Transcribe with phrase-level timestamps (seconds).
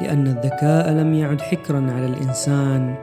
[0.00, 2.94] لأن الذكاء لم يعد حكرا على الإنسان.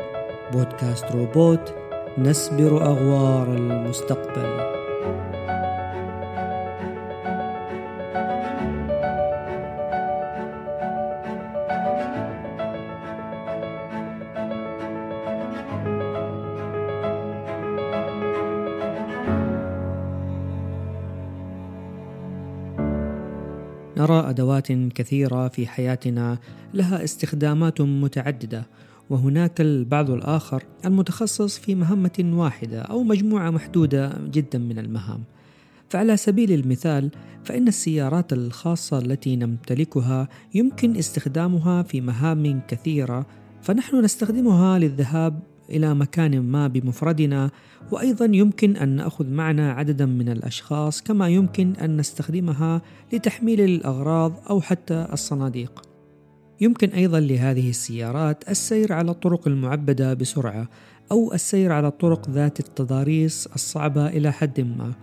[0.54, 1.74] بودكاست روبوت
[2.18, 4.78] نسبر أغوار المستقبل.
[24.08, 26.38] نرى أدوات كثيرة في حياتنا
[26.74, 28.66] لها استخدامات متعددة
[29.10, 35.24] وهناك البعض الآخر المتخصص في مهمة واحدة أو مجموعة محدودة جدا من المهام.
[35.90, 37.10] فعلى سبيل المثال
[37.44, 43.26] فإن السيارات الخاصة التي نمتلكها يمكن استخدامها في مهام كثيرة
[43.62, 45.40] فنحن نستخدمها للذهاب
[45.70, 47.52] إلى مكان ما بمفردنا
[47.92, 52.82] وأيضا يمكن أن نأخذ معنا عددا من الأشخاص كما يمكن أن نستخدمها
[53.14, 55.82] لتحميل الأغراض أو حتى الصناديق.
[56.62, 60.70] يمكن أيضا لهذه السيارات السير على الطرق المعبدة بسرعة
[61.12, 64.94] أو السير على الطرق ذات التضاريس الصعبة إلى حد ما.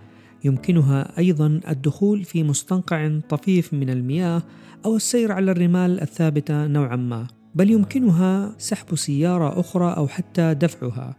[0.43, 4.43] يمكنها أيضا الدخول في مستنقع طفيف من المياه
[4.85, 7.27] أو السير على الرمال الثابتة نوعا ما.
[7.55, 11.15] بل يمكنها سحب سيارة أخرى أو حتى دفعها.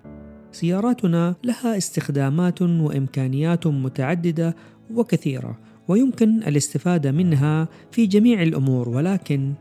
[0.53, 4.57] سياراتنا لها استخدامات وإمكانيات متعددة
[4.95, 9.55] وكثيرة ويمكن الاستفادة منها في جميع الأمور ولكن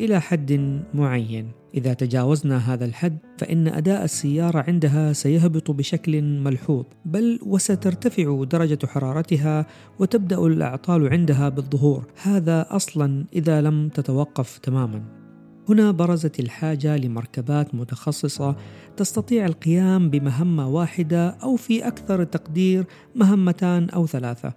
[0.00, 1.50] إلى حد معين.
[1.74, 9.66] إذا تجاوزنا هذا الحد فإن أداء السيارة عندها سيهبط بشكل ملحوظ بل وسترتفع درجة حرارتها
[9.98, 12.06] وتبدأ الأعطال عندها بالظهور.
[12.22, 15.21] هذا أصلا إذا لم تتوقف تماما.
[15.68, 18.56] هنا برزت الحاجة لمركبات متخصصة
[18.96, 24.52] تستطيع القيام بمهمة واحدة أو في أكثر تقدير مهمتان أو ثلاثة.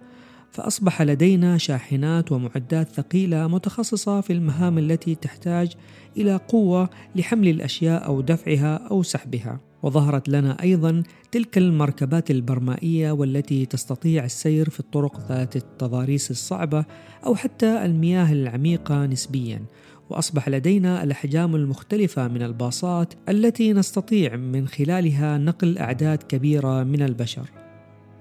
[0.50, 5.72] فأصبح لدينا شاحنات ومعدات ثقيلة متخصصة في المهام التي تحتاج
[6.16, 9.60] إلى قوة لحمل الأشياء أو دفعها أو سحبها.
[9.82, 11.02] وظهرت لنا أيضا
[11.32, 16.84] تلك المركبات البرمائية والتي تستطيع السير في الطرق ذات التضاريس الصعبة
[17.26, 19.62] أو حتى المياه العميقة نسبيا.
[20.10, 27.50] وأصبح لدينا الأحجام المختلفة من الباصات التي نستطيع من خلالها نقل أعداد كبيرة من البشر.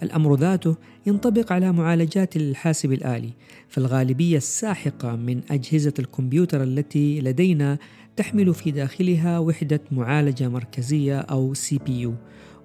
[0.03, 0.75] الأمر ذاته
[1.05, 3.33] ينطبق على معالجات الحاسب الآلي
[3.69, 7.77] فالغالبيه الساحقة من أجهزة الكمبيوتر التي لدينا
[8.15, 12.13] تحمل في داخلها وحدة معالجة مركزية أو CPU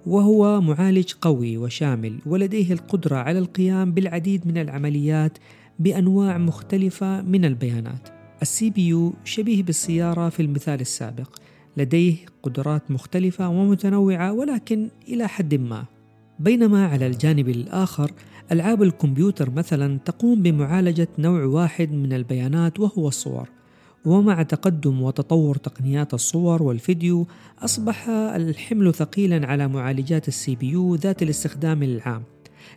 [0.05, 5.37] وهو معالج قوي وشامل ولديه القدرة على القيام بالعديد من العمليات
[5.79, 8.20] بأنواع مختلفة من البيانات.
[8.41, 11.29] ال CPU شبيه بالسيارة في المثال السابق.
[11.77, 15.85] لديه قدرات مختلفة ومتنوعة ولكن إلى حد ما.
[16.39, 18.11] بينما على الجانب الآخر
[18.51, 23.49] ألعاب الكمبيوتر مثلا تقوم بمعالجة نوع واحد من البيانات وهو الصور.
[24.05, 27.27] ومع تقدم وتطور تقنيات الصور والفيديو
[27.59, 32.23] أصبح الحمل ثقيلا على معالجات ال CPU ذات الاستخدام العام.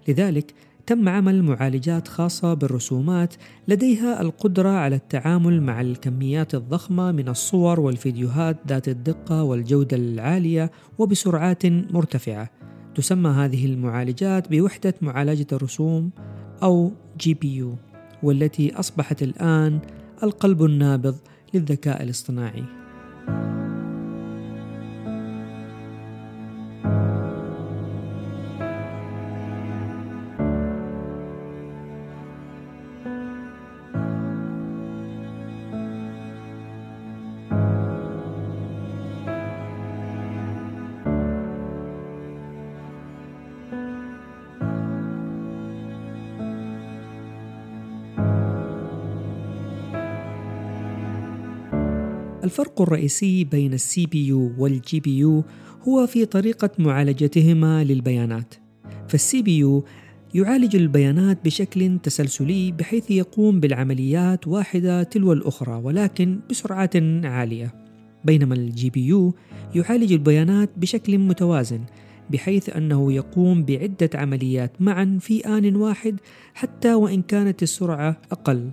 [0.09, 0.55] لذلك
[0.87, 3.35] تم عمل معالجات خاصة بالرسومات
[3.69, 11.67] لديها القدرة على التعامل مع الكميات الضخمة من الصور والفيديوهات ذات الدقة والجودة العالية وبسرعات
[11.67, 12.51] مرتفعة.
[12.95, 16.11] تسمى هذه المعالجات بوحدة معالجة الرسوم
[16.63, 17.75] أو GPU
[18.23, 19.79] والتي أصبحت الآن
[20.23, 21.17] القلب النابض
[21.55, 22.84] للذكاء الاصطناعي.
[52.45, 55.45] الفرق الرئيسي بين ال CPU وال GPU
[55.89, 58.55] هو في طريقة معالجتهما للبيانات.
[59.09, 59.85] فال CPU
[60.35, 67.75] يعالج البيانات بشكل تسلسلي بحيث يقوم بالعمليات واحدة تلو الأخرى ولكن بسرعات عالية.
[68.25, 69.35] بينما ال GPU
[69.75, 71.81] يعالج البيانات بشكل متوازي
[72.31, 76.21] بحيث أنه يقوم بعدة عمليات معا في آن واحد
[76.55, 78.71] حتى وإن كانت السرعة أقل.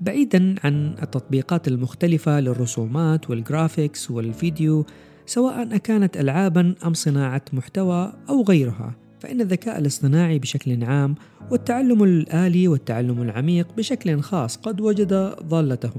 [0.00, 4.86] بعيدا عن التطبيقات المختلفة للرسومات وال graphics والفيديو
[5.26, 11.14] سواء أكانت ألعابا أم صناعة محتوى أو غيرها فإن الذكاء الاصطناعي بشكل عام
[11.50, 15.92] والتعلم الآلي والتعلم العميق بشكل خاص قد وجد ضالته.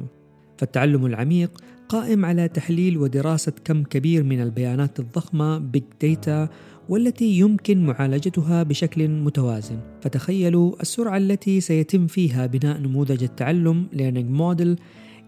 [0.57, 6.49] فالتعلم العميق قائم على تحليل ودراسة كم كبير من البيانات الضخمة big data
[6.91, 9.79] والتي يمكن معالجتها بشكل متوازي.
[10.01, 14.81] فتخيلوا السرعة التي سيتم فيها بناء نموذج التعلم learning model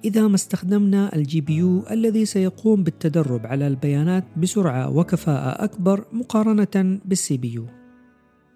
[0.06, 7.38] إذا ما استخدمنا ال GPU الذي سيقوم بالتدرب على البيانات بسرعة وكفاءة أكبر مقارنة بال
[7.38, 7.66] CPU.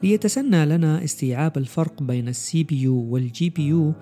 [0.03, 3.94] ليتسنى لنا استيعاب الفرق بين ال CPU وال GPU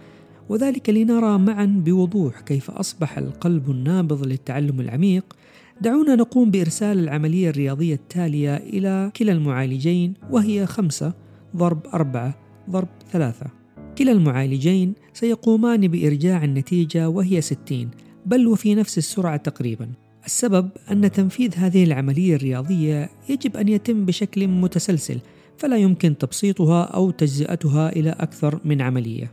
[0.50, 5.36] وذلك لنرى معا بوضوح كيف أصبح القلب النابض للتعلم العميق
[5.82, 11.14] دعونا نقوم بإرسال العملية الرياضية التالية إلى كلا المعالجين وهي خمسة
[11.56, 12.36] ضرب أربعة
[12.70, 13.46] ضرب ثلاثة.
[13.98, 17.90] كلا المعالجين سيقومان بإرجاع النتيجة وهي 60
[18.26, 19.90] بل وفي نفس السرعة تقريبا.
[20.26, 25.20] السبب أن تنفيذ هذه العملية الرياضية يجب أن يتم بشكل متسلسل
[25.58, 29.32] فلا يمكن تبسيطها أو تجزئتها إلى أكثر من عملية.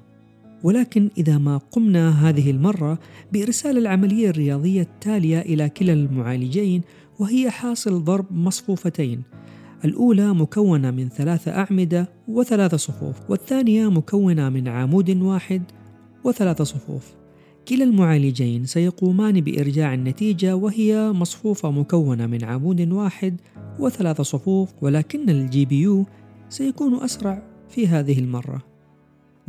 [0.62, 2.98] ولكن إذا ما قمنا هذه المرة
[3.32, 6.82] بإرسال العملية الرياضية التالية إلى كلا المعالجين
[7.18, 9.22] وهي حاصل ضرب مصفوفتين.
[9.84, 15.62] الأولى مكونة من ثلاثة أعمدة وثلاثة صفوف والثانية مكونة من عمود واحد
[16.24, 17.14] وثلاثة صفوف.
[17.68, 23.40] كلا المعالجين سيقومان بإرجاع النتيجة وهي مصفوفة مكونة من عمود واحد
[23.78, 26.06] وثلاثة صفوف ولكن ال GPU
[26.48, 28.71] سيكون أسرع في هذه المرة.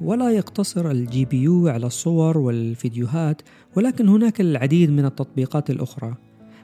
[0.00, 3.42] ولا يقتصر ال GPU على الصور والفيديوهات
[3.76, 6.14] ولكن هناك العديد من التطبيقات الأخرى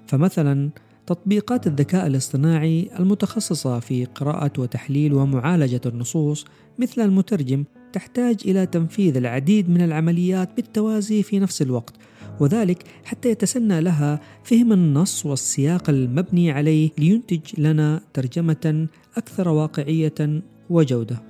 [0.06, 0.70] فمثلا
[1.06, 6.44] تطبيقات الذكاء الاصطناعي المتخصصة في قراءة وتحليل ومعالجة النصوص
[6.78, 11.94] مثل المترجم تحتاج إلى تنفيذ العديد من العمليات بالتوازي في نفس الوقت
[12.40, 18.86] وذلك حتى يتسنى لها فهم النص والسياق المبني عليه لينتج لنا ترجمة
[19.16, 21.22] أكثر واقعية وجودة.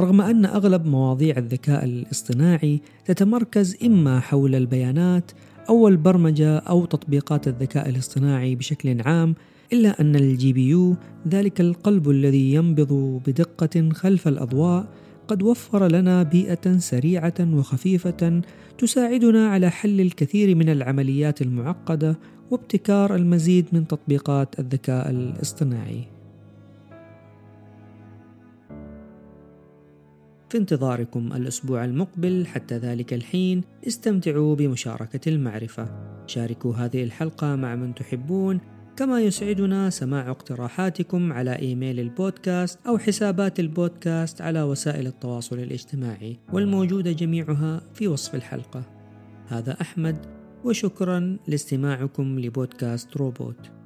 [0.00, 5.30] رغم أن أغلب مواضيع الذكاء الاصطناعي تتمركز إما حول البيانات
[5.68, 9.34] أو البرمجة أو تطبيقات الذكاء الاصطناعي بشكل عام
[9.72, 10.96] إلا أن ال GPU
[11.28, 14.88] ذلك القلب الذي ينبض بدقة خلف الأضواء
[15.28, 18.42] قد وفر لنا بيئة سريعة وخفيفة
[18.78, 22.18] تساعدنا على حل الكثير من العمليات المعقدة
[22.50, 26.17] وابتكار المزيد من تطبيقات الذكاء الاصطناعي.
[30.50, 35.88] في انتظاركم الأسبوع المقبل حتى ذلك الحين استمتعوا بمشاركة المعرفة
[36.26, 38.60] شاركوا هذه الحلقة مع من تحبون
[38.96, 47.12] كما يسعدنا سماع اقتراحاتكم على إيميل البودكاست أو حسابات البودكاست على وسائل التواصل الاجتماعي والموجودة
[47.12, 48.82] جميعها في وصف الحلقة.
[49.48, 50.26] هذا أحمد
[50.64, 53.77] وشكرا لاستماعكم لبودكاست روبوت.